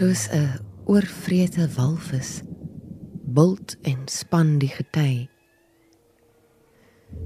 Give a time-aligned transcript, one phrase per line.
[0.00, 0.56] soos 'n
[0.88, 2.40] oorvrete walvis
[3.36, 5.28] bult en span die gety.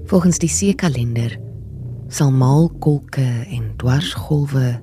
[0.03, 1.39] Volgens die seekalender
[2.07, 4.81] sal maalkolke en dwarsgolwe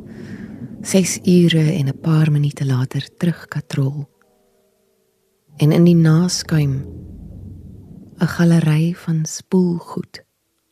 [0.80, 4.08] 6 ure en 'n paar minute later terugkatrol.
[5.56, 6.74] En in die naskuim
[8.20, 10.24] 'n galery van spoelgoed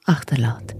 [0.02, 0.74] agterlaat.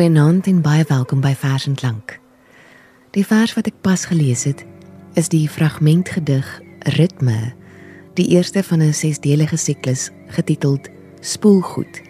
[0.00, 2.14] Goeienaand en baie welkom by Vers en Klank.
[3.12, 4.62] Die vers wat ek pas gelees het,
[5.20, 6.46] is die fragmentgedig
[6.96, 7.52] Ritme,
[8.16, 10.88] die eerste van 'n sesdelige siklus getiteld
[11.20, 12.00] Spoelgoed,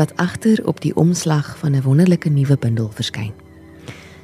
[0.00, 3.34] wat agter op die omslag van 'n wonderlike nuwe bundel verskyn.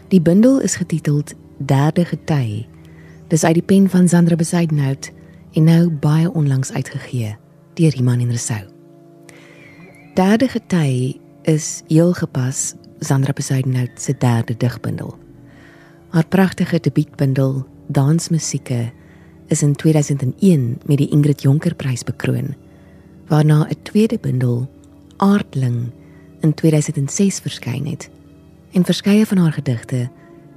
[0.09, 2.65] Die bundel is getiteld Derde Gety.
[3.29, 5.13] Dis uit die pen van Sandra Besaidnout
[5.53, 7.37] en nou baie onlangs uitgegee
[7.75, 8.65] deur Iman en Resou.
[10.15, 15.19] Derde Gety is heel gepas Sandra Besuidenhout se derde digbundel.
[16.09, 18.93] Haar pragtige debuutbundel Dansmusieke
[19.47, 22.55] is in 2001 met die Ingrid Jonker Prys bekroon,
[23.27, 24.71] waarna 'n tweede bundel
[25.17, 25.91] Aardling
[26.41, 28.11] in 2006 verskyn het.
[28.73, 30.11] En verskeie van haar gedigte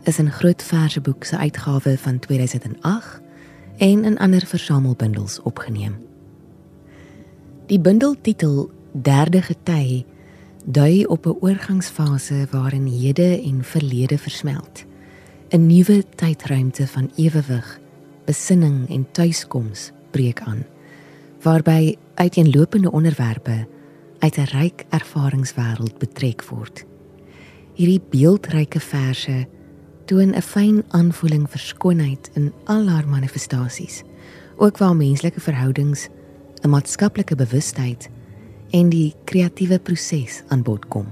[0.04, 3.22] is in Groot Verseboek se uitgawe van 2008
[3.78, 5.96] en in ander versamelbundels opgeneem.
[7.66, 10.06] Die bundeltitel Derde Gety
[10.66, 14.86] dui op 'n oorgangsfase waarin hede en verlede versmelt.
[15.50, 17.80] 'n Nuwe tydruimte van ewewig,
[18.26, 20.66] besinning en tuiskoms breek aan,
[21.42, 23.68] waarby uiteenlopende onderwerpe
[24.20, 26.86] uit 'n ryk ervaringswêreld betrek word.
[27.74, 29.48] Hierdie beeldryke verse
[30.06, 34.04] toon 'n fyn aanvoeling vir skoonheid in al haar manifestasies,
[34.56, 36.10] ook waar menslike verhoudings,
[36.62, 38.10] 'n maatskaplike bewustheid
[38.76, 41.08] en die kreatiewe proses aan bod kom.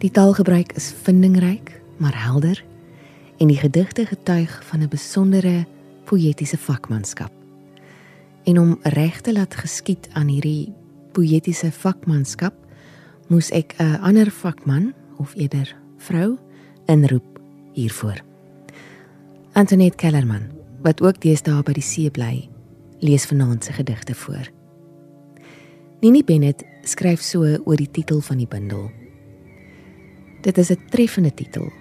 [0.00, 2.62] Die taalgebruik is vindingryk, maar helder
[3.42, 5.66] en die gedigte getuig van 'n besondere
[6.04, 7.32] poëtiese vakmanskap.
[8.44, 10.72] En om reg te laat geskied aan hierdie
[11.12, 12.54] poëtiese vakmanskap,
[13.28, 16.38] moes ek 'n ander vakman of eerder vrou
[16.86, 17.40] inroep
[17.72, 18.20] hiervoor.
[19.52, 20.50] Antoinette Kellerman,
[20.82, 22.48] wat ook deesdae by die see bly,
[23.00, 24.53] lees vanaand se gedigte voor.
[26.04, 28.90] Nini Bennett skryf so oor die titel van die bundel.
[30.44, 31.72] Dit is 'n treffende titel.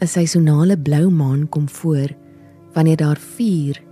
[0.00, 2.08] 'n Seisonale blou maan kom voor
[2.72, 3.82] wanneer daar 4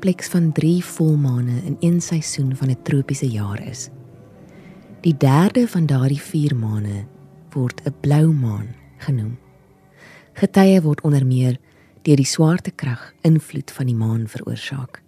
[0.00, 3.90] pleks van 3 volmaane in een seisoen van 'n tropiese jaar is.
[5.00, 7.06] Die derde van daardie 4 maane
[7.50, 9.38] word 'n blou maan genoem.
[10.32, 11.58] Getye word onder meer
[12.02, 15.02] deur die swaartekrag invloed van die maan veroorsaak.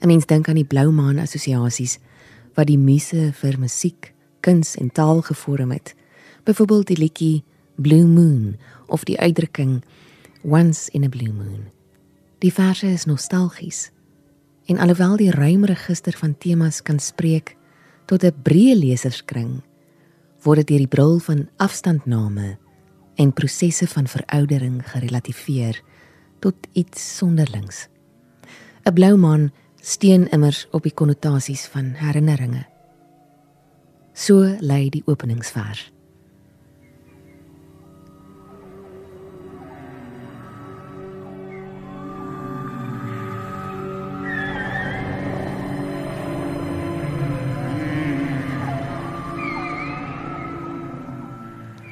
[0.00, 1.98] 'n Mens dink aan die blou maan assosiasies
[2.54, 5.94] wat die muse vir musiek, kuns en taal gevorm het.
[6.44, 7.44] Byvoorbeeld die liedjie
[7.76, 8.56] Blue Moon
[8.86, 9.82] of die uitdrukking
[10.42, 11.70] Once in a Blue Moon.
[12.38, 13.90] Die verse is nostalgies.
[14.66, 17.56] En alhoewel die ruim register van temas kan spreek
[18.06, 19.62] tot 'n breë leserskring,
[20.42, 22.58] word dit deur die bril van afstandname
[23.16, 25.82] en prosesse van veroudering gerelativeer
[26.40, 27.88] tot iets sonderlings.
[28.84, 29.52] 'n Blou maan
[29.84, 32.62] steen immers op die konnotasies van herinneringe.
[34.14, 35.90] So lei die openingsvers.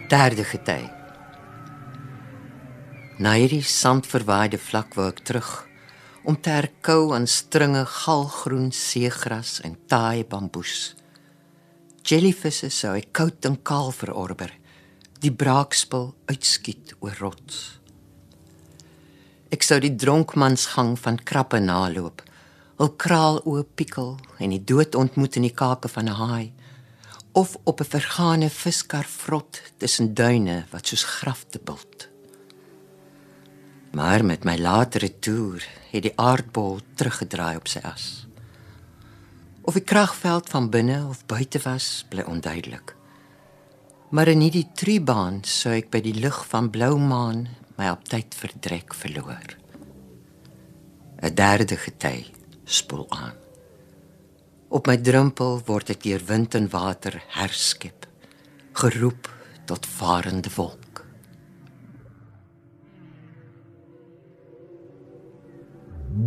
[0.09, 0.81] Derde gety.
[3.19, 5.53] Na hierdie sandverwaaide vlak waar ek terug
[6.25, 10.95] om te herkou aan stringe galgroen seegras en taai bamboes.
[12.07, 14.51] Jellyvisse sou ek koud en kaal verorber,
[15.23, 17.79] die braakspil uitskiet oor rots.
[19.53, 22.23] Ek sou die dronkmansgang van krappe naloop,
[22.81, 26.53] hul kraal oop pikkel en die dood ontmoet in die kake van 'n haai
[27.33, 32.12] of op 'n vergane viskar vrot tussen duine wat soos grafte bult.
[33.93, 38.27] Maar met my latere toer het die aardbol teruggedraai op sy as.
[39.63, 42.95] Of die kragveld van binne of buite was, bly onduidelik.
[44.11, 47.47] Maar in hierdie triebaan sou ek by die lig van blou maan
[47.77, 49.57] my op tyd verdrek verloor.
[51.23, 52.33] 'n Derde gety
[52.65, 53.37] spoel aan.
[54.69, 58.09] Op my drempel word ek deur wind en water herskep,
[58.73, 59.29] geroep
[59.67, 60.82] tot varende wolk.
[66.13, 66.21] Die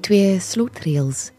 [0.00, 1.32] twee slotreels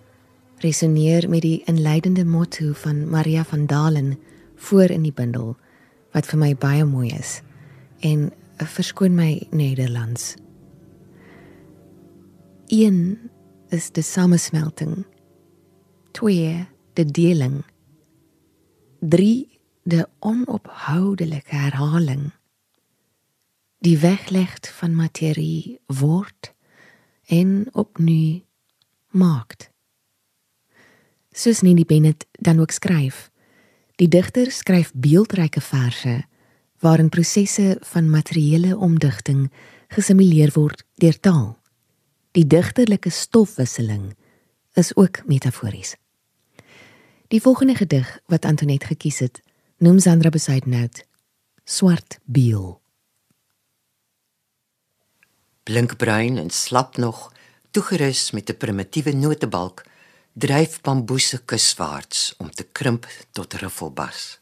[0.61, 4.19] resoneer met die inleidende motto van Maria van Dalen
[4.55, 5.55] voor in die bundel
[6.13, 7.39] wat vir my baie mooi is
[8.05, 10.35] en verskoon my Nederlands.
[12.67, 13.17] Een
[13.69, 15.05] is die samesmelting.
[16.11, 17.63] Twee die deling.
[18.99, 22.31] Drie die onophoudelike herhaling.
[23.79, 26.53] Die wegleg van materie word
[27.25, 28.43] en opnu
[29.15, 29.69] maakt.
[31.31, 33.29] Soos Nini Bennett dan ook skryf,
[33.95, 36.23] die digter skryf beeldryke verse
[36.79, 39.49] waarin prosesse van materiële omdigting
[39.87, 41.57] gesimuleer word deur taal.
[42.31, 44.13] Die digterlike stofwisseling
[44.73, 45.95] is ook metafories.
[47.27, 49.41] Die volgende gedig wat Antoinette gekies het,
[49.77, 51.05] noem Sandra Besuidenhout
[51.63, 52.81] Swart Beel.
[55.63, 57.33] Blinkbruin en slap nog,
[57.71, 59.85] toegerus met 'n primitiewe notebalk,
[60.33, 64.39] dryf bamboese kuswaarts om te krimp tot ruffelbas.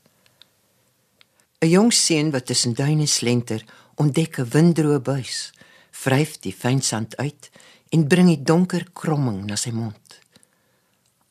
[1.59, 3.63] 'n Jong seun wat tussen duine slenter,
[3.95, 5.51] ontdek 'n windroë buis,
[5.91, 7.49] vryf die fyn sand uit
[7.89, 10.19] en bring die donker kromming na sy mond.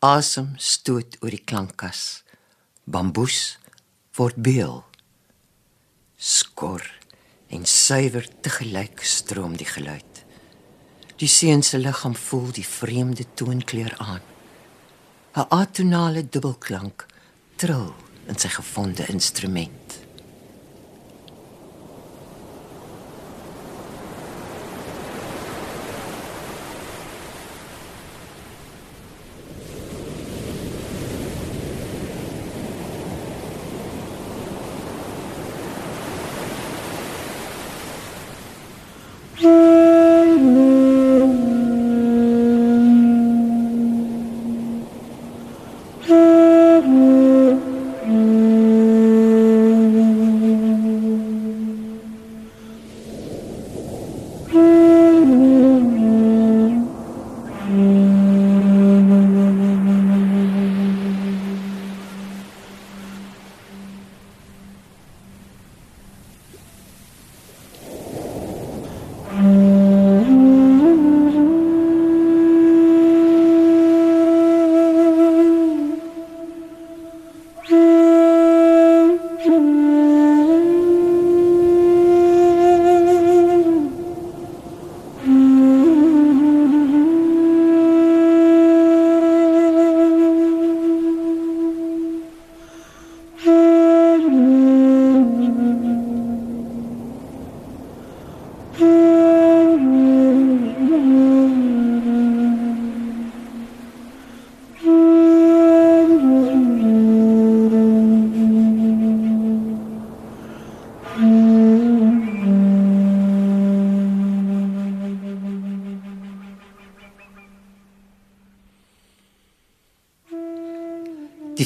[0.05, 2.23] Asem stoot oor die klankkas.
[2.85, 3.57] Bamboes
[4.17, 4.85] word beel.
[6.17, 6.85] Skor
[7.53, 10.23] en suiwer te gelyk stroom die geluid.
[11.17, 14.25] Die seun se liggaam voel die vreemde toonkleur aan.
[15.37, 17.07] 'n Atonale dubbelklank
[17.61, 17.93] trill
[18.29, 19.86] in sy gevonde instrument.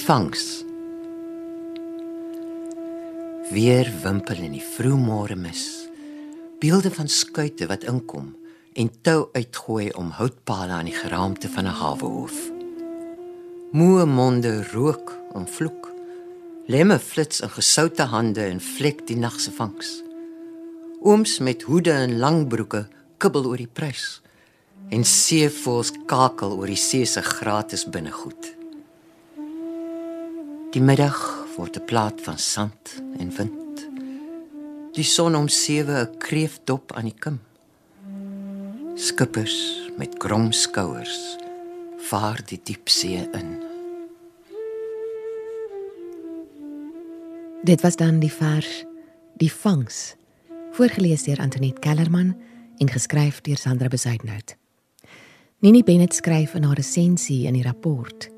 [0.00, 0.64] Die vangs.
[3.52, 5.64] Weer wimpel in die vroegmôre mis.
[6.62, 8.30] Beelde van skuite wat inkom
[8.80, 12.38] en tou uitgooi om houtpale aan die geraamte van 'n hawehoof.
[13.76, 15.90] Moe monde rook en vloek.
[16.66, 20.02] Lemme flits in gesoute hande en vlek die nag se vangs.
[21.02, 22.88] Ooms met hoede en lang broeke
[23.18, 24.22] kibbel oor die prys
[24.88, 28.59] en seevoëls kakel oor die see se gratis binnegoed.
[30.70, 31.18] Die middag
[31.56, 33.88] word 'n plaat van sand en wind.
[34.94, 37.40] Die son om 7 'n kreefdop aan die kim.
[38.94, 41.36] Skippers met krom skouers
[41.98, 43.58] vaar die diepsee in.
[47.62, 48.84] Dit was dan die vers
[49.36, 50.14] Die vangs
[50.70, 52.36] voorgeles deur Antoinette Kellerman
[52.78, 54.56] en geskryf deur Sandra Besuidenhout.
[55.58, 58.30] Nini Bennett skryf in haar resensie in die rapport.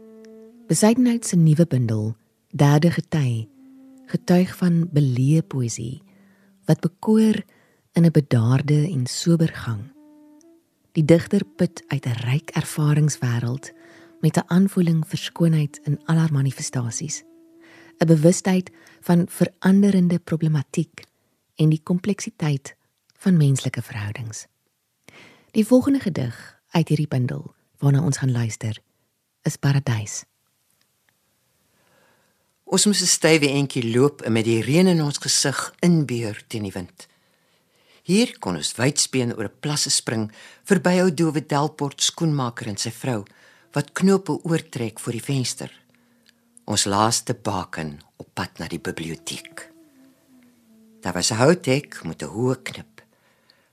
[0.67, 2.17] Besuidenhout se nuwe bundel
[2.53, 3.49] Derde gety
[4.13, 6.03] getuig van beleë poësie
[6.69, 7.39] wat bekoor
[7.97, 9.81] in 'n bedaarde en sober gang.
[10.93, 13.73] Die digter put uit 'n ryk ervaringswêreld
[14.21, 17.25] met 'n aanvoeling vir skoonheid in al haar manifestasies.
[17.99, 21.05] 'n Bewustheid van veranderende problematiek
[21.55, 22.77] en die kompleksiteit
[23.17, 24.47] van menslike verhoudings.
[25.51, 28.79] Die volgende gedig uit hierdie bundel waarna ons gaan luister
[29.43, 30.25] is Paradys.
[32.73, 36.63] Ons moes 'n stywe entjie loop en met die reën in ons gesig inbeer teen
[36.63, 37.07] die wind.
[38.03, 40.33] Hier kon ons wydspeen oor 'n plasse spring
[40.65, 43.25] verby ou dowe Delport skoenmaker en sy vrou
[43.73, 45.71] wat knope oortrek voor die venster.
[46.65, 49.71] Ons laaste baken op pad na die biblioteek.
[51.03, 53.03] Daar was 'n houthek met 'n hoë knip.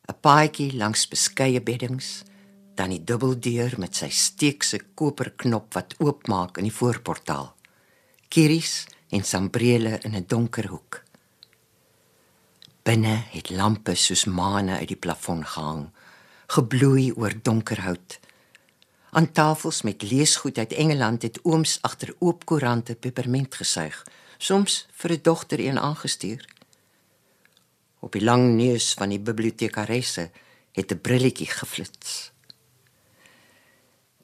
[0.09, 2.23] 'n Paadjie langs beskeie beddings,
[2.75, 7.58] dan die dubbeldeur met sy steekse koperknop wat oopmaak in die voorportaal.
[8.29, 11.03] Kiries en sambrele in 'n donker hoek.
[12.83, 15.89] Binne het lampe soos maane uit die plafon gehang,
[16.47, 18.19] gebloei oor donker hout.
[19.11, 24.05] Aan tafels met leesgoed uit Engeland het ooms agter oop koerante peperment gesuig,
[24.37, 26.45] soms vir 'n dogter een aangestuur.
[27.99, 30.31] Op die lang neus van die bibliotekaresse
[30.71, 32.31] het 'n brilletjie geflits.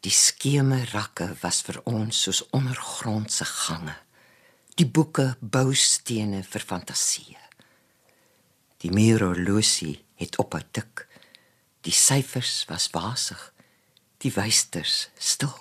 [0.06, 3.96] Die skeme rakke was vir ons soos ondergrondse gange.
[4.78, 7.38] Die boeke boustene vir fantasie.
[8.84, 11.08] Die muurhorlosie het op 'n tik.
[11.82, 13.54] Die syfers was wasig.
[14.22, 15.58] Die wysters stil.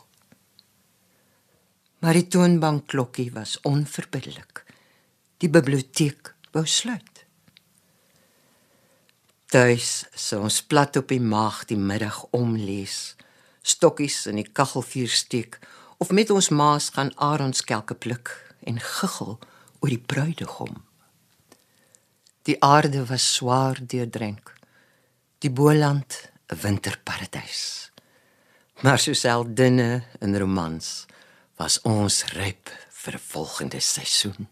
[2.01, 4.65] Maar die toonbankklokkie was onverbiddelik.
[5.39, 7.25] Die biblioteek wou sluit.
[9.47, 13.17] Tuis sou ons plat op die maag die middag omlees,
[13.65, 15.59] stokkies in die kaggelvuur steek
[16.03, 18.35] of met ons maas gaan aronskelke pluk
[18.69, 19.39] en giggel
[19.81, 20.83] oor die bruidegom.
[22.45, 24.53] Die aarde was swaar deurdrink.
[25.41, 27.91] Die boland 'n winterparadys.
[28.83, 31.07] Maar so seldinne in romans
[31.57, 34.49] was ons ryp vir 'n volgende seisoen.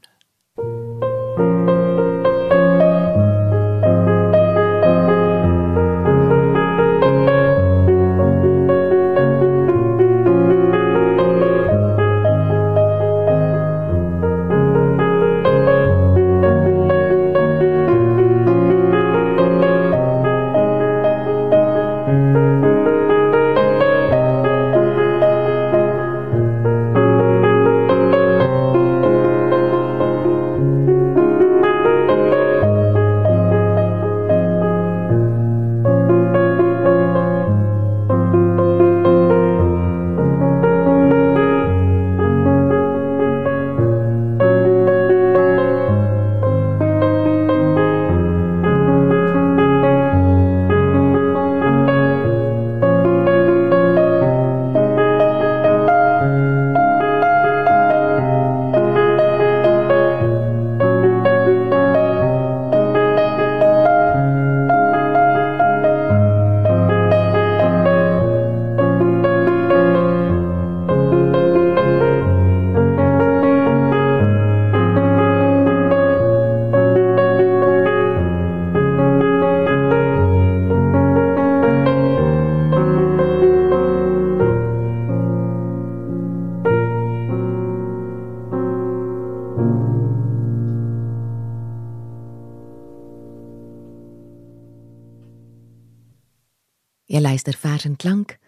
[97.12, 98.38] Jy luister vers en klank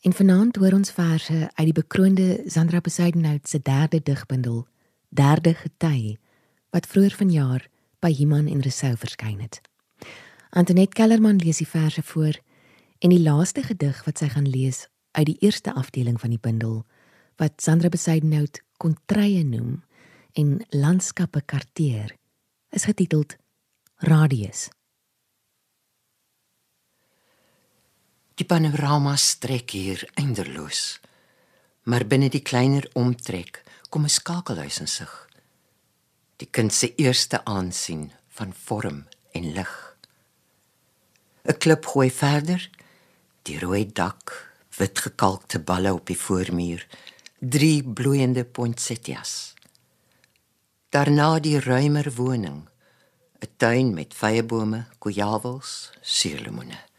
[0.00, 4.62] en vanaand hoor ons verse uit die bekroonde Sandra Besuidenhout se derde digbundel
[5.08, 6.16] Derde Gety
[6.72, 7.66] wat vroeër vanjaar
[8.00, 9.60] by Iman en Resou verskyn het.
[10.48, 12.40] Antoinette Kellerman lees die verse voor
[13.04, 16.86] en die laaste gedig wat sy gaan lees uit die eerste afdeling van die bundel
[17.36, 19.82] wat Sandra Besuidenhout kontrye noem
[20.32, 22.16] en landskappe karteer
[22.72, 23.36] is getiteld
[24.08, 24.70] Radius.
[28.36, 30.98] Die panorama strek hier eindeloos.
[31.88, 35.12] Maar binne die kleiner omtrek kom 'n skakelhuis in sig.
[36.36, 39.96] Die kind se eerste aansien van vorm en lig.
[41.48, 42.70] 'n Klip gooi verder,
[43.42, 46.86] die rooi dak, wit gekalkte balle op die voormuur,
[47.40, 49.54] drie bloeiende poinsettias.
[50.90, 52.68] Daarna die ruimer woning,
[53.40, 56.95] 'n tuin met vyebome, kojawels, suurlemoene.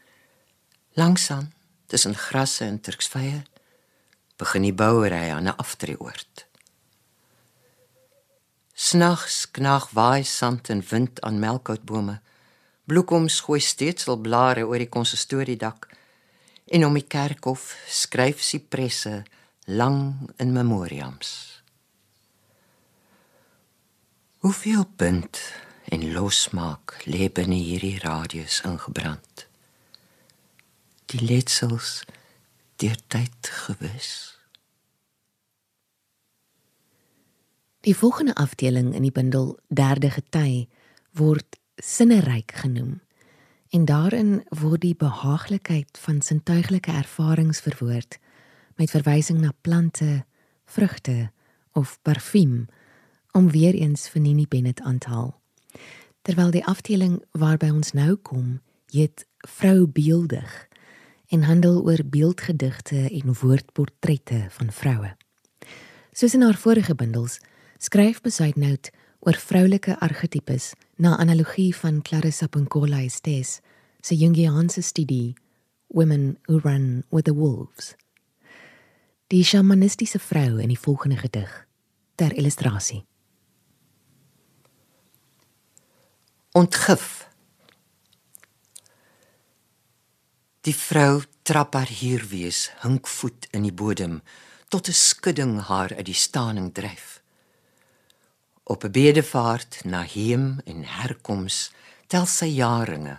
[0.98, 1.52] Langsaan,
[1.86, 3.42] tussen grasse en turksvye,
[4.38, 6.46] begin die bouery aan 'n aftreeoord.
[8.74, 12.20] Snags knag waai sand en wind aan melkoutbome,
[12.88, 15.90] Bloekoms gooi steeds al blare oor die konsistoriedak
[16.72, 19.24] en om die kerkhof skryf sipresse
[19.66, 21.62] lang in memoriams.
[24.38, 25.42] Hoeveel punt
[25.84, 29.47] en losmaak lê binne hierdie radius ingebrand.
[31.08, 32.02] Die letsels
[32.76, 34.36] deur tyd gewis.
[37.80, 40.68] Die volgende afdeling in die bundel Derde Gety
[41.16, 43.00] word sinneryk genoem
[43.72, 48.20] en daarin word die behaaglikheid van sintuiglike ervarings verwoord
[48.76, 50.26] met verwysing na plante,
[50.68, 51.30] vrugte
[51.72, 52.66] of parfuum
[53.32, 55.32] om weer eens vir Nini Bennett aan te haal.
[56.22, 58.58] Terwyl die afdeling waarby ons nou kom,
[58.92, 60.67] heet Vrou Beeldig
[61.28, 65.16] en handel oor beeldgedigte en woordportrette van vroue.
[66.12, 67.38] Soos in haar vorige bundels,
[67.78, 73.60] skryf Besuidnout oor vroulike argetipes na analogie van Clarissa Pinkola Estes
[74.00, 75.34] se Jungiaanse studie
[75.86, 77.94] Women Who Run with the Wolves.
[79.26, 81.66] Die shamanistiese vrou in die volgende gedig
[82.14, 83.04] ter illustrasie.
[86.52, 87.27] Ontgif.
[90.68, 94.18] Die vrou trap haar hier wees, hinkvoet in die bodem
[94.68, 97.22] tot 'n skudding haar uit die staaning dryf.
[98.72, 101.72] Op 'n bedevaart na heem en herkoms
[102.06, 103.16] tel sy jaringe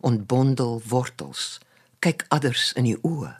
[0.00, 1.58] ontbondel wortels
[2.04, 3.34] kyk adders in die oë.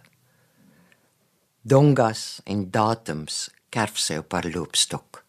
[1.63, 5.25] Dongas en datums kerf sy op haar loopstok.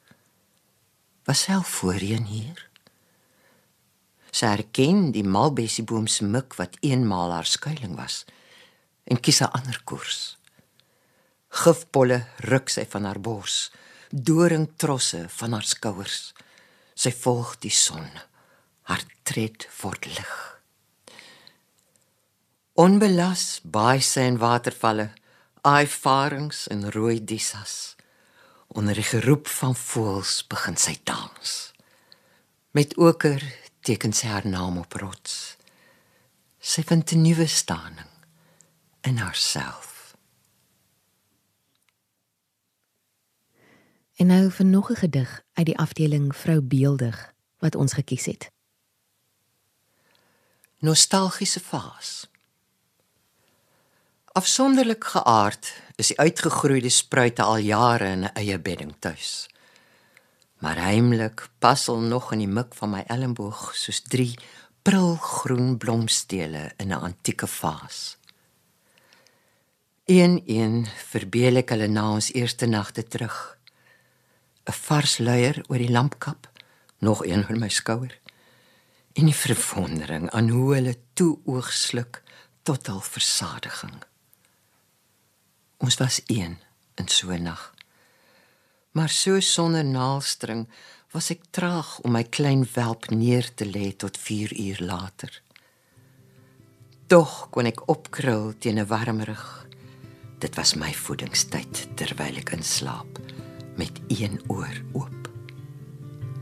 [1.25, 2.70] Was self voorheen hier
[4.31, 8.25] sy herken die malbessieboom se mik wat eenmaal haar skuilings was
[9.05, 10.37] en kies 'n ander koers
[11.51, 13.71] gifpolle ruk sy van haar bors
[14.11, 16.33] doringtrosse van haar skouers.
[16.93, 18.07] Sy volg die son.
[18.83, 20.33] Haar tred word lig.
[22.75, 25.11] Onbelas baie sy in watervalle,
[25.67, 27.95] aaifarings en rooi dissas.
[28.71, 31.57] Onder die geroep van voëls begin sy dans.
[32.71, 33.43] Met oker
[33.81, 35.57] teken sy haar naam op rots.
[36.59, 38.11] Sy vind 'n nuwe staaning
[39.01, 40.15] in haarself.
[44.15, 48.51] En nou vir nog 'n gedig uit die afdeling Vrou Beeldig wat ons gekies het.
[50.77, 52.29] Nostalgiese vaas.
[54.25, 59.49] Afsonderlik geaard is die uitgegroeide spruite al jare in 'n eie bedding tuis.
[60.61, 64.35] Maar heimlik pasel nog in die mik van my elmboog soos drie
[64.85, 68.17] prilgroen blomstele in 'n antieke vaas.
[70.05, 73.57] Een een verbeel ek hulle na ons eerste nagte terug
[74.69, 76.49] 'n vars luier oor die lampkap,
[76.97, 78.19] nog een oor my skouer.
[79.13, 82.23] En die verwondering aan hoe hulle toe oogsluk
[82.63, 84.03] tot al versadiging.
[85.77, 86.57] Ons was een
[86.95, 87.80] in so 'n nag.
[88.91, 90.67] Maar so sonder naalstring
[91.11, 95.31] was ek traag om my klein welp neer te lê tot 4 uur later.
[97.07, 99.67] Tog kon ek opkrul teen 'n warm rug.
[100.39, 103.19] Dit was my voedingstyd terwyl ek inslaap
[103.75, 105.21] met een oor oop.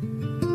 [0.02, 0.49] om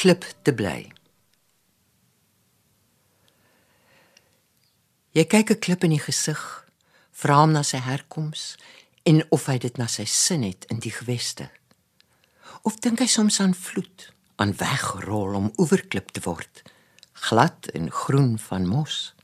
[0.00, 0.88] klip te bly.
[5.12, 6.40] Jy kyk 'n klip in die gesig,
[7.12, 8.56] vra hom na sy herkoms
[9.04, 11.50] en of hy dit na sy sin het in die geweste.
[12.62, 16.62] Of dink hy soms aan vloed, aan wegrol om oeverklip te word,
[17.28, 19.14] glad en groen van mos?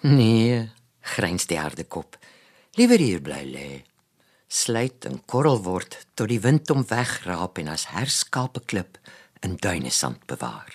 [0.00, 2.16] Nee, gryns die harde kop.
[2.76, 3.84] Liewer hier bly lê.
[4.54, 9.00] Sluit en korrel word tot die wind hom wegraap en as herskape klip
[9.42, 10.70] in duine sand bewaar.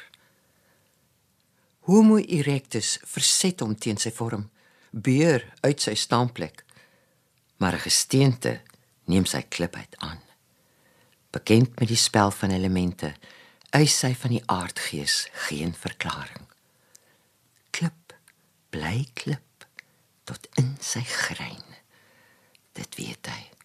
[1.88, 4.50] Homo erectus verset hom teen sy vorm,
[4.92, 6.66] beur uit sy staanplek.
[7.58, 8.62] Maar 'n gesteente
[9.06, 10.22] neem sy klip uit aan.
[11.32, 13.14] Bekend met die spel van elemente,
[13.72, 16.46] eis hy van die aardgees geen verklaring.
[17.72, 18.14] Klip,
[18.70, 19.66] bly klip
[20.24, 21.64] tot in sy grein.
[22.74, 23.59] Dit weet hy.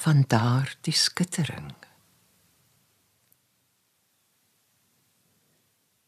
[0.00, 1.74] Van daar die skittering.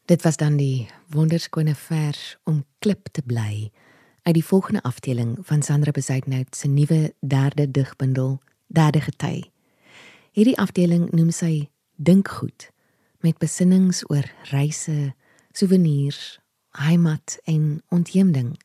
[0.05, 3.71] Dit was dan die wonderskone vers om klip te bly
[4.21, 9.43] uit die volgende afdeling van Sandra Bezuidnout se nuwe derde digbundel Derde Gety.
[10.31, 12.71] Hierdie afdeling noem sy Dink goed
[13.19, 15.13] met besinnings oor reise,
[15.51, 16.39] souvenirs,
[16.71, 18.57] heimat en ontheemding.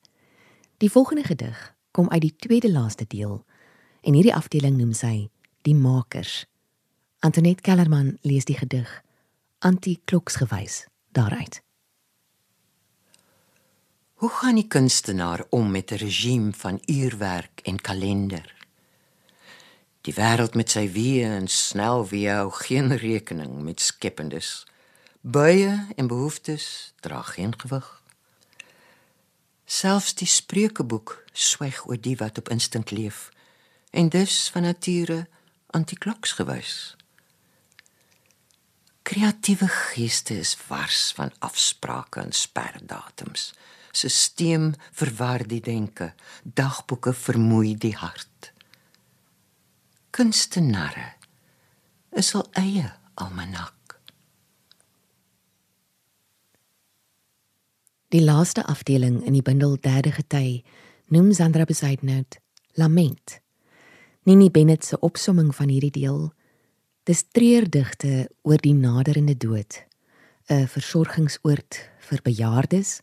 [0.76, 3.44] Die volgende gedig kom uit die tweede laaste deel
[4.00, 5.28] en hierdie afdeling noem sy
[5.66, 6.44] Die Makers.
[7.20, 8.90] Antoinette Kellerman lees die gedig
[9.58, 11.62] Anti-kloksgewys daaruit.
[14.18, 18.54] Hoe gaan die kunstenaar om met 'n regime van uurwerk en kalender?
[20.00, 24.66] Die wêreld met sy weë en snel wie hou geen rekening met skependes.
[25.20, 28.02] Buie en behoeftes dra geen gewig.
[29.64, 33.30] Selfs die spreukeboek swyg oor die wat op instink leef
[33.90, 35.26] en dus van nature
[35.66, 36.96] antikloks gewys.
[39.02, 43.54] Kreatiewe geeste is wars van afsprake en sperdatums.
[43.90, 48.52] Sisteem verwar die denke, dagboeke vermoei die hart.
[50.10, 51.14] Kunstenare
[52.10, 53.98] is al eie almanak.
[58.08, 60.62] Die laaste afdeling in die bundel Derde Gety
[61.12, 62.38] noem Sandra Besaidnout
[62.76, 63.40] Lament.
[64.28, 66.26] Nini Bennett se opsomming van hierdie deel
[67.08, 69.78] Dis treurdigte oor die naderende dood,
[70.52, 73.00] 'n versorgingsoord vir bejaardes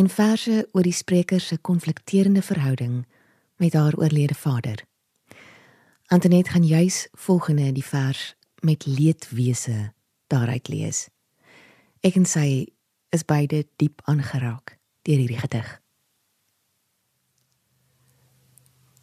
[0.00, 3.04] en verse oor die spreker se konflikterende verhouding
[3.56, 4.84] met haar oorlede vader.
[6.08, 9.92] Antoinette gaan juis volgende die vers met leedwese
[10.26, 11.08] daaruit lees.
[12.00, 12.72] Ek en sy
[13.12, 15.80] is beide diep aangeraak deur hierdie gedig.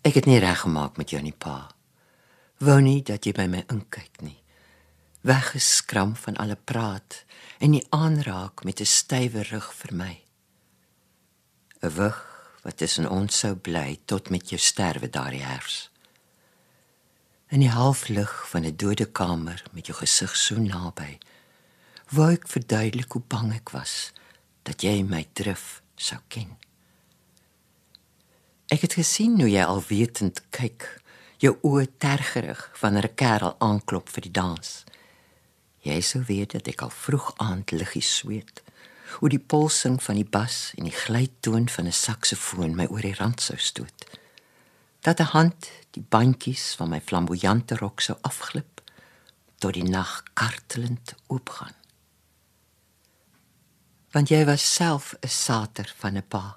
[0.04, 1.74] Ek het nie reg gemaak met jou nie, pa
[2.64, 4.40] wou nie dat jy by my inkyk nie.
[5.28, 7.24] Weggeskram van alle praat
[7.64, 10.14] en nie aanraak met 'n stywe rug vir my.
[11.82, 12.20] 'n Wig
[12.64, 15.90] wat tussen ons sou bly tot met jou sterwe daardie herfs.
[17.48, 21.20] In die halflig van 'n dode kamer met jou gesig so naby,
[22.10, 24.12] wou ek verduidelik hoe bang ek was
[24.64, 26.58] dat jy my drif sou ken.
[28.74, 30.88] Ek het gesien hoe jy alwetend kyk
[31.44, 34.70] jou oë tergerig wanneer 'n kerel aanklop vir die dans.
[35.86, 38.64] Jy sou weet dat ek al vroeg aand liggies sweet.
[39.20, 43.14] Hoe die polsing van die bas en die glytoon van 'n saksofoon my oor die
[43.14, 44.06] rand sou stoot.
[45.02, 48.82] Dat 'n hand die bandjies van my flamboyante rok sou afglip
[49.60, 51.76] tot die nag kartelend oopgaan.
[54.12, 56.56] Want jy was self 'n sater van 'n pa.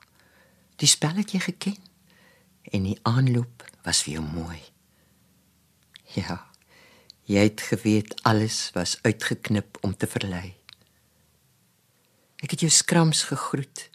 [0.77, 1.87] Die spel het jy geken
[2.73, 4.61] en die aanloop was vir jou mooi.
[6.17, 6.41] Ja.
[7.27, 10.55] Jy het geweet alles was uitgeknip om te verlei.
[12.43, 13.89] Ek het jou skrams gegroet.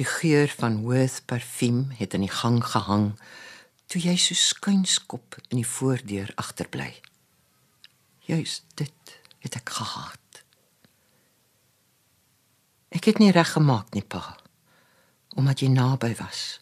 [0.00, 3.12] Die geur van Worth parfuum het in die gang gehang
[3.92, 6.94] toe jy so skuinskop in die voordeur agterbly.
[8.24, 10.40] Juist dit het ek gehaat.
[12.92, 14.36] Ek het nie reg gemaak nie, pa,
[15.36, 16.61] omdat jy naby was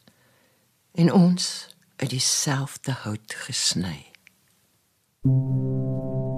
[0.92, 4.07] en ons uit dieselfde hout gesny.
[5.22, 6.30] thank you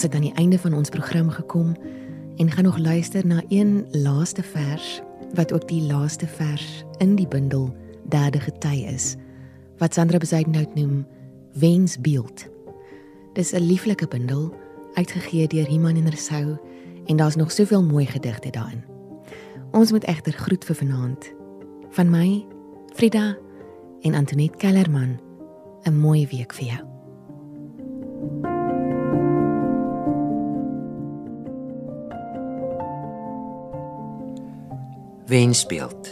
[0.00, 1.74] Ons het aan die einde van ons program gekom
[2.40, 5.02] en gaan nog luister na een laaste vers
[5.36, 7.76] wat ook die laaste vers in die bundel
[8.08, 9.16] Derde Gety is
[9.78, 11.06] wat Sandra Bezuidenhout noem
[11.52, 12.48] Wensbeeld.
[13.32, 14.54] Dis 'n lieflike bundel
[14.94, 16.56] uitgegee deur Iman en Rousseau
[17.06, 18.84] en daar's nog soveel mooi gedigte daarin.
[19.70, 21.32] Ons moet egter groet vir vanaand.
[21.90, 22.46] Van my,
[22.94, 23.36] Frida
[24.00, 25.20] en Antoinette Kellerman.
[25.82, 26.89] 'n Mooi week vir jou.
[35.30, 36.08] Wensbeeld.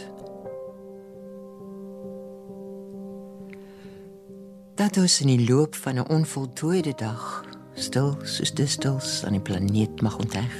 [4.75, 10.01] Dat ons in die loop van 'n onvoltooide dag stil soos distels aan die planeet
[10.01, 10.55] mag ontheg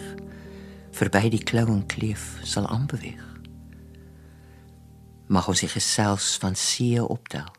[0.91, 3.39] verby die klou en kleef sal aanbeweeg
[5.27, 7.51] mag ons die gesels van see optel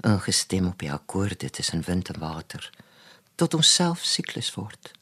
[0.00, 2.70] ingestem op die akkoorde tussen wind en water
[3.34, 4.92] tot ons self siklus word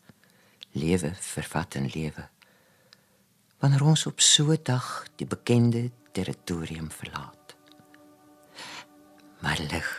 [0.72, 2.31] lewe vervat en lewe
[3.62, 7.56] wanneer ons op so 'n dag die bekende territorium verlaat
[9.40, 9.90] maar lig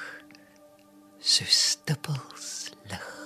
[1.19, 3.22] so stippels lig